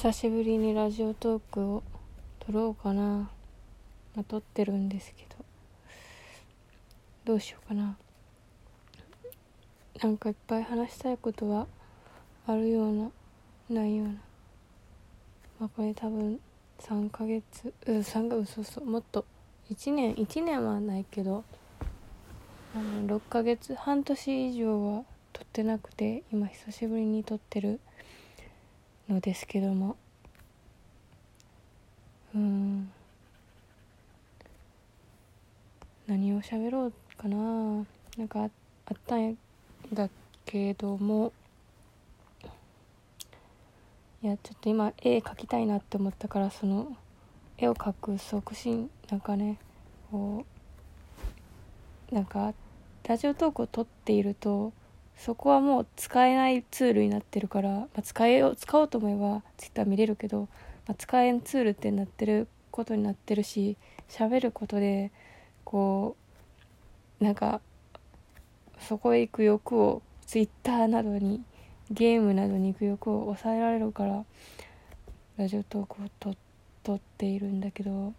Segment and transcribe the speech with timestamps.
[0.00, 1.82] 久しぶりにラジオトークを
[2.38, 5.44] 撮ろうかな、まあ、撮ってるんですけど。
[7.24, 7.96] どうしようかな。
[10.00, 11.66] なんかいっぱい話したいことは
[12.46, 13.10] あるような
[13.68, 14.14] ないような。
[15.58, 16.38] まあこれ多分
[16.78, 19.24] 3ヶ月うん3ヶ月そうそうもっと。
[19.68, 21.42] 1年1年はないけど。
[22.76, 25.02] あの6ヶ月半年以上は
[25.32, 27.80] 撮ってなくて今久しぶりに撮ってる
[29.08, 29.96] のですけども。
[32.34, 32.90] うん。
[36.06, 37.36] 何を喋ろうかな。
[38.16, 38.50] なんかあ
[38.86, 39.36] あったん
[39.92, 40.08] だ
[40.44, 41.32] けども。
[44.22, 46.96] いやちょっと今絵描きたいなって思ったからその
[47.56, 49.58] 絵を描く促進なんかね。
[50.10, 50.44] こ
[52.10, 52.52] うなんか
[53.06, 54.72] ラジオトークを撮っていると
[55.18, 60.48] そこはもう使えないツールになってるから、まあ、使えよ使おうと思えばツイッター見れるけど、
[60.86, 63.76] まあ、使えんツールってなってることになってるし
[64.08, 65.10] 喋ることで
[65.64, 66.16] こ
[67.20, 67.60] うなんか
[68.78, 71.42] そこへ行く欲をツイッターなどに
[71.90, 74.24] ゲームなどに行く欲を抑えられるから
[75.36, 76.36] ラジオトークをと
[76.84, 78.12] 撮っているんだけど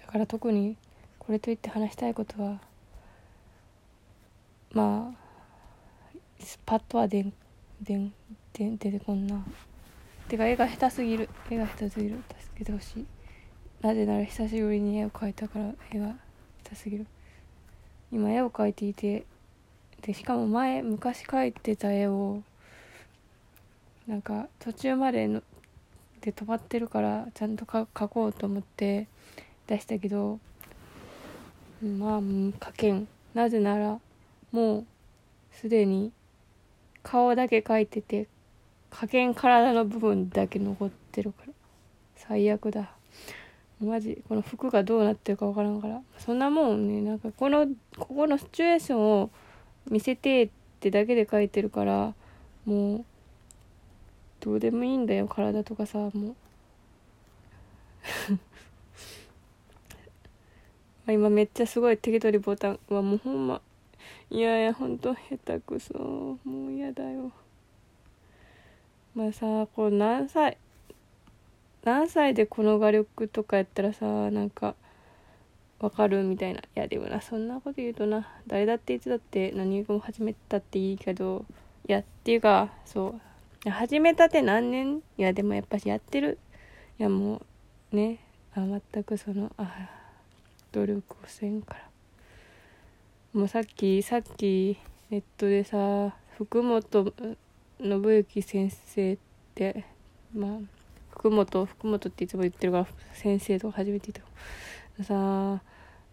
[0.00, 0.76] だから特に
[1.18, 2.60] これといって話したいことは
[4.72, 5.21] まあ
[6.64, 7.32] パッとはでん
[7.80, 8.12] でん
[8.52, 9.44] でん出てこんな。
[10.28, 11.28] てか絵が下手すぎる。
[11.50, 12.22] 絵が下手すぎる。
[12.40, 13.06] 助けてほしい。
[13.80, 16.08] なぜなら久しぶりに絵を描いたから絵が
[16.64, 17.06] 下手すぎる。
[18.12, 19.24] 今絵を描いていて
[20.02, 22.42] でしかも前昔描いてた絵を
[24.06, 25.42] なんか途中までの
[26.20, 29.06] で止まってるからちゃんと描こうと思って
[29.66, 30.38] 出したけど
[31.82, 33.08] まあ描けん。
[33.34, 33.98] なぜなら
[34.50, 34.86] もう
[35.52, 36.12] すでに
[37.02, 38.28] 顔だけ描いてて
[38.92, 41.52] 描けん体の部分だけ残ってるから。
[42.16, 42.92] 最悪だ。
[43.80, 46.00] マジこの服がどうなってるか分からんから。
[46.18, 47.00] そんなもんね。
[47.00, 47.66] なんかこの
[47.98, 49.30] ここのシチュエーションを
[49.90, 52.14] 見せてってだけで描いてるから
[52.64, 53.04] もう
[54.40, 55.26] どうでもいいんだよ。
[55.26, 56.36] 体とかさもう。
[61.12, 62.78] 今めっちゃすごい手取りボタン。
[62.88, 63.60] はもうほんま。
[64.30, 65.94] いやいやほんと下手くそ。
[65.94, 67.32] もう嫌だよ。
[69.14, 70.56] まあさこう何歳
[71.84, 74.74] 何歳でこの画力とかやったらさなんか
[75.80, 76.60] わかるみたいな。
[76.60, 81.44] いやでもなそんなこと言うとな誰だっていつだって何も始めたっていいけど
[81.88, 83.14] いやっていうかそ
[83.64, 83.70] う。
[83.70, 85.02] 始めたって何年？
[85.18, 86.38] いやでもやっぱしやってる。
[86.98, 87.42] いやも
[87.92, 88.18] うね。
[88.54, 89.88] あ全くそのあ
[90.72, 91.91] 努力をせんから。
[93.32, 94.76] もうさっきさっき
[95.08, 97.12] ネットでさ福本
[97.80, 99.18] 信之先生っ
[99.54, 99.84] て
[100.34, 100.50] まあ
[101.12, 104.26] 福本福本っていつも言ってるから先生とか初めて言っ
[104.98, 105.62] たさ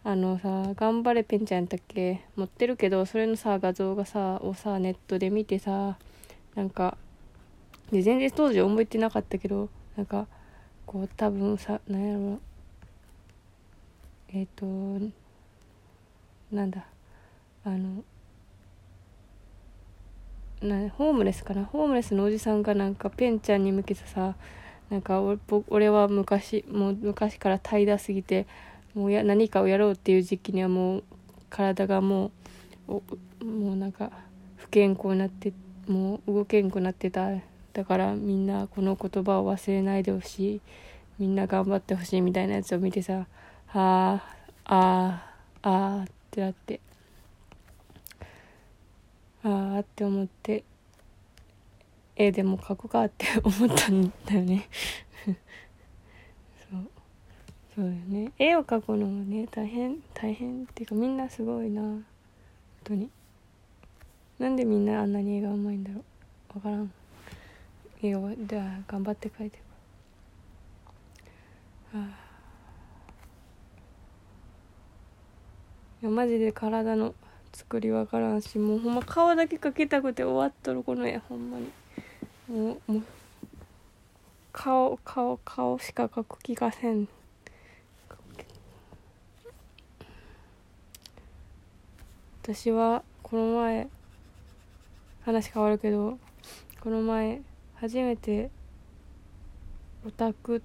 [0.05, 2.21] あのさ「頑張れペンちゃん」やっけ？
[2.37, 5.97] 持ってるけどそれのさ画像がさをさネットで見てさ
[6.55, 6.97] なんか
[7.91, 10.25] で全然当時覚えてなかったけどなんか
[10.85, 12.39] こう多分さ何やろ。
[14.29, 15.11] えっ、ー、と
[16.55, 16.85] なんだ？
[17.65, 18.03] あの
[20.61, 21.65] なホームレスかな？
[21.65, 24.35] ホームレスのおじさんがなんかペンちゃんに向けてさ
[24.89, 25.21] なんか
[25.67, 28.47] 俺は昔もう昔から怠惰すぎて
[28.93, 31.03] もうや何かをやろうっていう時期にはもう
[31.49, 32.31] 体がも
[32.87, 32.93] う
[33.45, 34.11] もうなんか
[34.57, 35.53] 不健康になって
[35.87, 37.29] もう動けんくなってた。
[37.71, 40.61] だからみんなこの言葉を忘れないでほしい。
[41.19, 43.27] みんな頑張ってほしいみたいなやつを見てさは
[43.67, 44.23] あ
[44.65, 45.23] あ
[45.61, 46.79] ああってなって。
[49.43, 50.63] ああって思って
[52.15, 54.67] 絵でも描くかって思ったんだよね。
[55.25, 56.89] そう。
[57.73, 58.33] そうよね。
[58.37, 61.81] 絵を描くのもね大変大変っていうかみんなすごいな。
[61.81, 62.05] 本
[62.83, 63.09] 当に。
[64.37, 66.53] なんでみんなあんなに絵がうまいんだろう。
[66.55, 66.91] 分からん。
[68.01, 69.63] 絵をでは頑張って描いてる。
[71.93, 72.29] あ
[76.01, 77.15] いやマジで体の
[77.53, 81.71] 作りわからんしもうほんま顔だけ描きたくて終わっとるこの絵ほんまに。
[82.47, 83.03] もうもう
[84.51, 87.07] 顔顔顔しか描く気がせん。
[92.41, 93.87] 私はこの前
[95.21, 96.17] 話変わるけど
[96.81, 97.41] この前
[97.75, 98.49] 初めて
[100.03, 100.63] オタク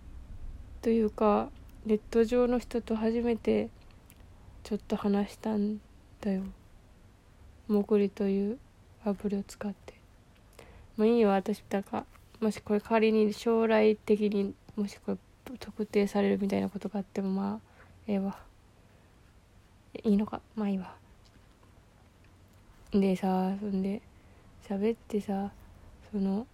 [0.81, 1.51] というか
[1.85, 3.69] ネット上の人と初めて
[4.63, 5.79] ちょっと話したん
[6.23, 6.45] だよ。
[7.69, 8.59] もぐりという
[9.05, 9.95] アプリを使って
[10.97, 12.05] もういいよ私だか
[12.41, 15.19] もしこれ仮に将来的にもしこれ
[15.59, 17.61] 特定されるみたいなことがあってもまあ
[18.07, 18.37] ええわ。
[20.03, 20.41] いいのか？
[20.57, 20.95] まあいいわ。
[22.93, 24.03] でさそんで
[24.69, 25.51] 喋ってさ
[26.11, 26.47] その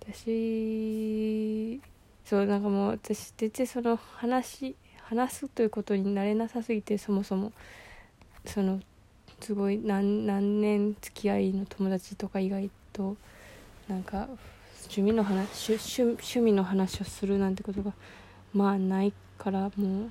[0.00, 1.80] 私
[2.24, 7.52] そうなんかもう私全然その話話すということになれなさすぎてそもそも
[8.46, 8.80] その
[9.40, 13.16] すごい何何年付き合いの友達とか以外と
[13.88, 14.28] なんか
[14.82, 17.92] 趣味の話趣趣味の話をするなんてことが
[18.52, 20.10] まあないからもう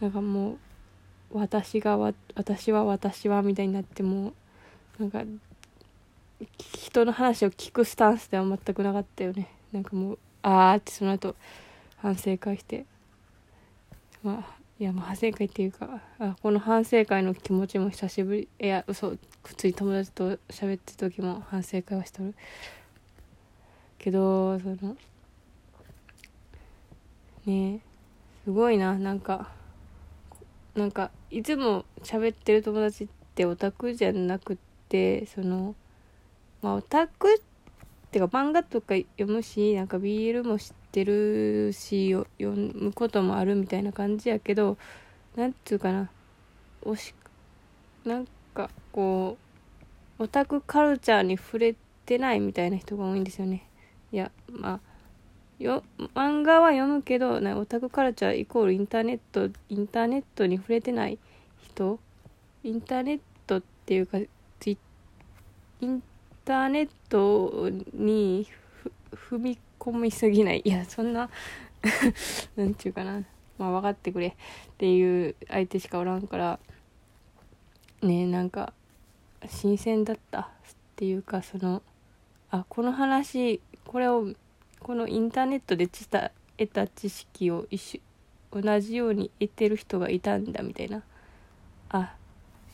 [0.00, 0.58] なんかもう
[1.32, 4.32] 私がわ私は私はみたいになっても
[4.98, 5.22] なんか
[6.58, 9.48] 人の話を聞くスタンスでは全くなかったよね。
[9.72, 11.36] なんかもうああってその後
[11.98, 12.84] 反省会して
[14.22, 22.34] まあいやまあ反省会っていうかあこの反省会の気持ちも久しぶりいや嘘普通に友達と喋ってる時も反省会はしとる。
[23.96, 24.96] けどその
[27.46, 27.78] ね
[28.42, 29.50] すごいななんか
[30.74, 34.58] なんかいつも喋ってる友達ってオタクじゃなく
[34.88, 35.76] てその
[36.60, 37.38] まあオタクっ
[38.10, 44.76] てか漫画とか読むしなんか BL も知ってるし読むこともあるみたいな感じやけど
[45.36, 46.10] なんつうかな。
[46.82, 47.14] おし
[48.04, 49.36] なんかこ
[50.18, 51.74] うオタクカルチャーに触れ
[52.04, 53.66] てないみたいな人が多いんですよね。
[54.12, 54.80] いやまあ
[55.58, 55.84] よ
[56.14, 61.18] 漫画は読むけどなオタクカルチャーイコールインターネットインターネットに触れてない
[61.64, 61.98] 人？
[62.64, 64.26] インターネットっていうかイ
[65.86, 66.02] ン
[66.44, 68.46] ターネットに
[69.32, 70.60] 踏み込みすぎない。
[70.62, 71.30] いやそんな
[72.54, 73.24] なんちゅうかな。
[73.58, 74.28] まあ分かってくれ。
[74.28, 74.32] っ
[74.76, 76.58] ていう相手しかおらんから。
[78.02, 78.72] ねなんか
[79.48, 80.46] 新鮮だったっ
[80.96, 81.82] ていうかその
[82.50, 84.26] あこの話これを
[84.80, 91.02] このインターネットで知た得た知識を一緒同じように得てる人がいたんだみたいな。
[91.88, 92.14] あ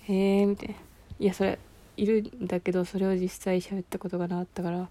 [0.04, 0.74] へえみたいな。
[1.20, 1.58] いやそれ
[1.96, 4.88] いるんだけどそれを実際喋ったことがなかったから。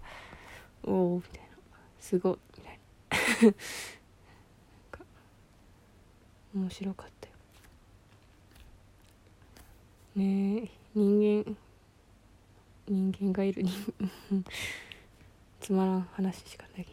[0.84, 1.47] おおみたいな。
[2.00, 2.38] すごい。
[2.58, 2.78] みたい
[3.42, 3.42] な。
[3.42, 3.52] なん
[4.90, 5.00] か
[6.54, 7.34] 面白かったよ。
[10.16, 11.56] ねえ人間
[12.88, 13.64] 人間がいる。
[15.60, 16.86] つまらん話しかない。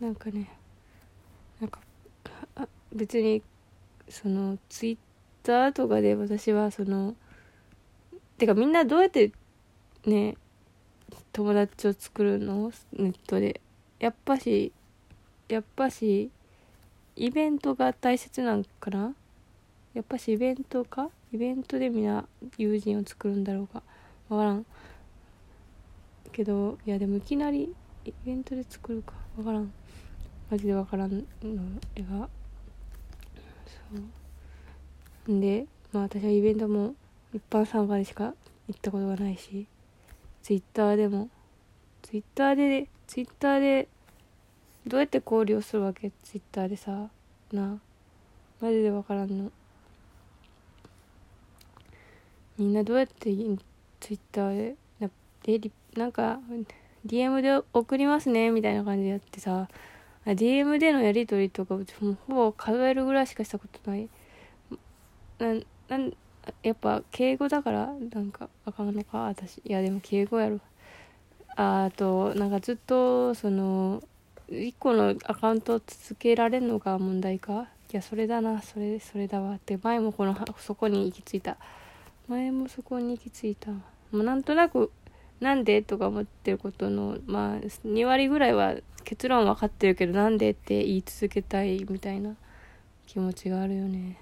[0.00, 0.48] なんかね
[1.60, 1.80] なんか
[2.92, 3.42] 別に
[4.08, 4.98] そのツイッ
[5.42, 7.16] ターとかで私はその
[8.38, 9.32] てかみんなどうやって
[10.06, 10.36] ね
[11.38, 12.72] 友達を作るの？
[12.94, 13.60] ネットで。
[14.00, 14.72] やっぱし
[15.48, 16.32] やっぱし
[17.14, 19.14] イベントが大切なんかな？
[19.94, 21.10] やっぱしイベントか？
[21.32, 22.26] イベントでみんな
[22.56, 23.84] 友人を作るんだろうか？
[24.28, 24.66] わからん。
[26.32, 27.72] けどいやでもいきなり
[28.04, 29.12] イベントで作るか。
[29.38, 29.72] わからん。
[30.50, 31.18] マジでわからんの。
[31.18, 32.28] が。
[35.24, 35.40] そう。
[35.40, 36.96] でまあ私はイベントも
[37.32, 38.34] 一般参加でしか
[38.66, 39.68] 行ったことがないし。
[40.48, 41.28] ツイッターでも。
[42.00, 43.86] ツイッターでツイッターで
[44.86, 46.10] どうやって交流するわけ？
[46.22, 47.10] ツイッターでさ
[47.52, 47.78] な。
[48.58, 49.52] マジでわからんの。
[52.56, 53.58] みんなどうやってツイ
[54.14, 55.10] ッターでな
[55.98, 56.40] なんか
[57.04, 58.50] DM で送りますね？
[58.50, 59.68] みたいな感じでやってさ。
[60.24, 61.76] DM でのやり取りとか
[62.26, 64.08] ほぼ数えるぐらいしかしたことない。
[65.38, 65.52] な
[65.90, 66.14] なん
[66.62, 69.58] やっぱ敬語だからなんかあかんのか私。
[69.64, 70.60] いやでも敬語やろ。
[71.56, 74.02] あとなんかずっとその
[74.48, 77.68] 1個のアカウントを続けられるのが問題か？
[77.92, 78.62] いやそれだな。
[78.62, 79.54] それそれだわ。
[79.54, 81.56] って前もこのそこに行き着いた。
[82.28, 83.70] 前もそこに行き着いた。
[83.70, 83.80] も
[84.12, 84.90] うなんとなく
[85.40, 88.74] なんでとか思ってることのまあ2割ぐらいは
[89.04, 92.34] 結論分かってるけどなんでって言い続けたいみたいな
[93.06, 94.18] 気持ちがあるよね。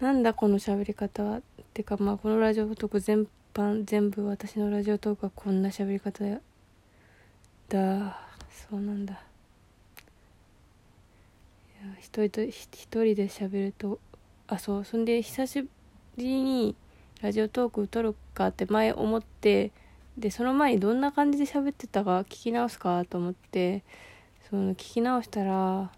[0.00, 1.38] なんだこの喋り方は？
[1.38, 1.40] っ
[1.74, 6.24] てかまあこのラジオトーク全般全部私のラジオトークはこんな喋り方
[7.68, 8.20] だ。
[8.70, 9.14] そうなんだ。
[9.14, 9.16] い
[11.84, 13.98] や一人と一人で喋ると
[14.46, 14.84] あそう。
[14.84, 15.68] そんで久しぶ
[16.16, 16.76] りに
[17.20, 19.72] ラジオトーク撮るかって前思って
[20.16, 23.82] でその前にどんな感じで喋ってたか聞き直すかと思って
[24.48, 25.90] その聞き直したら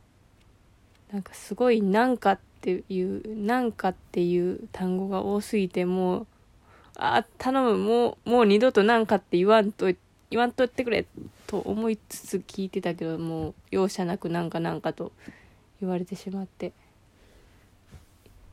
[1.13, 6.27] なんかすごい「なんか」っていう「なんか」っていう単語が多すぎてもう
[6.97, 7.79] あ頼む。
[7.79, 9.93] もうもう二度と「なんか」って言わんと
[10.31, 11.07] 言わんとってくれ
[11.47, 15.13] と思いつつ聞いてたけどもう容赦なく「なんかなんか」と
[15.81, 16.73] 言われてしまって。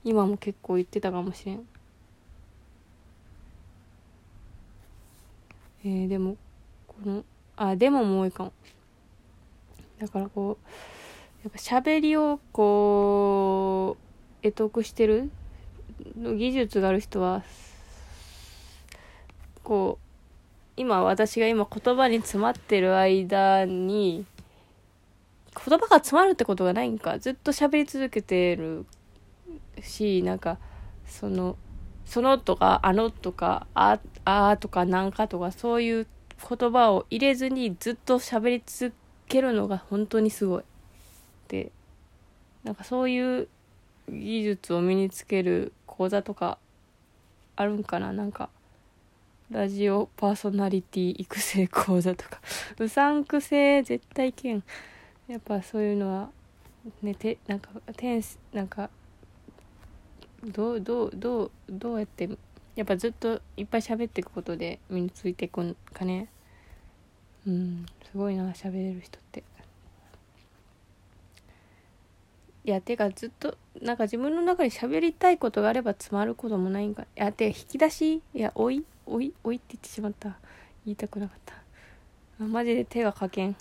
[0.07, 1.67] 今も結構言ってたかもしれん。
[5.83, 6.37] えー、でも
[6.87, 7.25] この
[7.57, 8.53] あでももう多いかも
[9.99, 10.96] だからこう
[11.47, 13.95] やっぱ喋りをこ
[14.41, 15.31] う得得してる
[16.17, 17.41] の技術がある人は
[19.63, 20.03] こう
[20.75, 24.25] 今私が今言葉に詰まってる間に
[25.55, 28.85] 言葉が詰まるってことがないんかずっと喋り続けてる
[29.81, 30.57] しなんか
[31.05, 31.55] その
[32.05, 36.07] そのとかあのとかああとかなんかとかそういう
[36.49, 38.93] 言葉を入れずにずっと喋り続
[39.29, 40.63] けるのが本当にすごい。
[41.47, 41.71] で
[42.63, 43.47] なんかそういう
[44.09, 46.57] 技術を身につける講座とか
[47.55, 48.13] あるんかな？
[48.13, 48.49] なんか
[49.49, 52.39] ラジオパーソナリティ育成講座とか。
[52.79, 54.63] うさんくせ絶対けん。
[55.27, 56.29] やっぱそういうのは
[57.01, 58.89] ねてなんかテンスなんか
[60.43, 62.29] どうどうどうどうやって
[62.75, 66.29] やっぱずっといっぱい喋っていくことで身についていくんかね？
[67.45, 69.43] うんすごいな喋れる人って。
[72.67, 80.37] いやてかずっとなんか自分の中に喋りたいことがあれば詰まることもないんかいやて引き出しいやおいおいおいって言ってしまった。
[80.85, 81.53] 言いたくなかった。
[82.41, 83.55] あマジで手がかけん。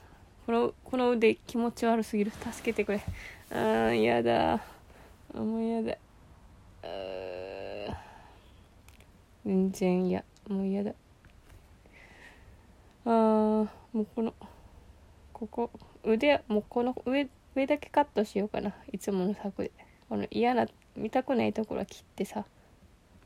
[0.44, 2.32] このこの腕気持ち悪すぎる。
[2.32, 3.02] 助けてくれ。
[3.52, 4.54] あーやだ。
[5.34, 5.96] あもうやだ。
[9.44, 10.25] 全然嫌。
[10.48, 10.92] もう嫌だ。
[13.04, 14.34] あもうこの
[15.32, 15.70] ここ。
[16.02, 18.75] 腕もうこの上上だけカットしようかな。
[18.92, 19.70] いつもの策で。
[20.08, 22.44] この嫌な見たくないところは切ってさ。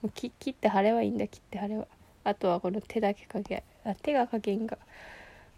[0.02, 1.26] もう切切って貼ればいいんだ。
[1.26, 1.86] 切って貼れば。
[2.22, 4.76] あとはこの手だけかけあ手がかけんが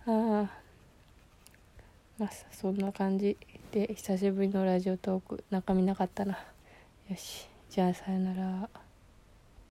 [0.07, 0.49] あ
[2.19, 3.37] まあそんな感じ
[3.73, 5.45] で久しぶりのラジオトーク。
[5.51, 6.39] 中身なかったな。
[7.11, 7.49] よし。
[7.69, 8.82] じゃあさよなら。